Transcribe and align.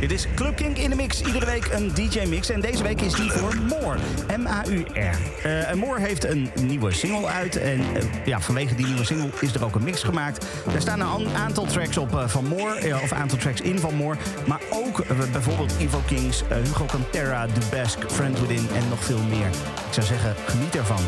Dit 0.00 0.10
is 0.12 0.26
Club 0.34 0.56
Kink 0.56 0.76
in 0.78 0.90
de 0.90 0.96
mix. 0.96 1.20
Iedere 1.22 1.46
week 1.46 1.68
een 1.72 1.90
DJ-mix. 1.94 2.50
En 2.50 2.60
deze 2.60 2.82
week 2.82 3.00
is 3.00 3.12
die 3.14 3.30
voor 3.30 3.54
Moore. 3.68 3.98
M-A-U-R. 4.38 4.96
Eh, 5.42 5.70
en 5.70 5.78
Moore 5.78 6.00
heeft 6.00 6.24
een 6.24 6.50
nieuwe 6.62 6.92
single 6.94 7.26
uit. 7.26 7.56
En 7.56 7.80
eh, 7.94 8.02
ja, 8.24 8.40
vanwege 8.40 8.74
die 8.74 8.86
nieuwe 8.86 9.04
single 9.04 9.30
is 9.40 9.54
er 9.54 9.64
ook 9.64 9.74
een 9.74 9.82
mix 9.84 10.02
gemaakt. 10.02 10.46
Er 10.74 10.80
staan 10.80 11.00
een 11.00 11.06
an- 11.06 11.36
aantal 11.36 11.66
tracks 11.66 11.96
op 11.98 12.16
eh, 12.16 12.28
van 12.28 12.44
Moore. 12.46 12.74
eh, 12.78 13.02
of 13.02 13.10
een 13.10 13.16
aantal 13.16 13.38
tracks 13.38 13.60
in 13.60 13.78
van 13.78 13.94
Moore. 13.94 14.18
Maar 14.46 14.60
ook 14.70 15.00
eh, 15.00 15.18
bijvoorbeeld 15.32 15.72
Ivo 15.78 16.02
Kings, 16.06 16.42
eh, 16.48 16.56
Hugo 16.56 16.84
Cantera, 16.84 17.46
Dubesk, 17.46 17.98
Friend 18.10 18.40
Within 18.40 18.68
en 18.74 18.88
nog 18.88 19.04
veel 19.04 19.22
meer. 19.28 19.46
Ik 19.86 19.92
zou 19.92 20.06
zeggen, 20.06 20.34
geniet 20.46 20.76
ervan. 20.76 21.00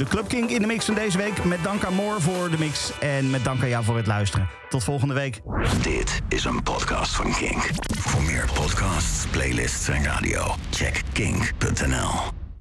De 0.00 0.06
Club 0.06 0.28
King 0.28 0.50
in 0.50 0.60
de 0.60 0.66
mix 0.66 0.84
van 0.84 0.94
deze 0.94 1.18
week. 1.18 1.44
Met 1.44 1.62
dank 1.62 1.84
aan 1.84 1.94
Moore 1.94 2.20
voor 2.20 2.50
de 2.50 2.58
mix. 2.58 2.92
En 3.00 3.30
met 3.30 3.44
dank 3.44 3.62
aan 3.62 3.68
jou 3.68 3.84
voor 3.84 3.96
het 3.96 4.06
luisteren. 4.06 4.48
Tot 4.68 4.84
volgende 4.84 5.14
week. 5.14 5.40
Dit 5.82 6.20
is 6.28 6.44
een 6.44 6.62
podcast 6.62 7.14
van 7.14 7.32
Kink. 7.32 7.70
Voor 7.98 8.22
meer 8.22 8.48
podcasts, 8.54 9.26
playlists 9.26 9.88
en 9.88 10.04
radio, 10.04 10.54
check 10.70 11.02
kink.nl. 11.12 12.29